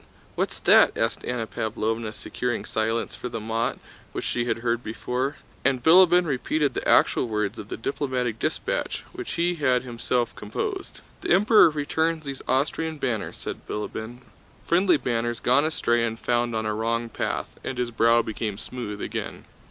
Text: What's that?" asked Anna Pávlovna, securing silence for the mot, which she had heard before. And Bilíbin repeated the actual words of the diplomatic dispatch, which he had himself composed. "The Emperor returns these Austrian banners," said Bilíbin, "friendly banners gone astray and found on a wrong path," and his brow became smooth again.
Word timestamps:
What's 0.33 0.57
that?" 0.61 0.97
asked 0.97 1.23
Anna 1.25 1.45
Pávlovna, 1.45 2.11
securing 2.15 2.65
silence 2.65 3.13
for 3.13 3.29
the 3.29 3.39
mot, 3.39 3.77
which 4.13 4.25
she 4.25 4.45
had 4.45 4.57
heard 4.65 4.83
before. 4.83 5.35
And 5.63 5.83
Bilíbin 5.83 6.25
repeated 6.25 6.73
the 6.73 6.89
actual 6.89 7.27
words 7.27 7.59
of 7.59 7.67
the 7.69 7.77
diplomatic 7.77 8.39
dispatch, 8.39 9.03
which 9.11 9.33
he 9.33 9.53
had 9.61 9.83
himself 9.83 10.35
composed. 10.35 11.01
"The 11.21 11.29
Emperor 11.29 11.69
returns 11.69 12.25
these 12.25 12.41
Austrian 12.47 12.97
banners," 12.97 13.37
said 13.37 13.67
Bilíbin, 13.67 14.21
"friendly 14.65 14.97
banners 14.97 15.39
gone 15.39 15.65
astray 15.65 16.03
and 16.03 16.17
found 16.19 16.55
on 16.55 16.65
a 16.65 16.73
wrong 16.73 17.07
path," 17.07 17.59
and 17.63 17.77
his 17.77 17.91
brow 17.91 18.23
became 18.23 18.57
smooth 18.57 19.03
again. 19.03 19.45